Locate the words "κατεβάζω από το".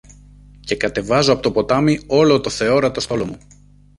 0.75-1.51